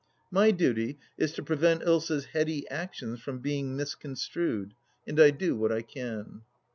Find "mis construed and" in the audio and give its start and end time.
3.75-5.19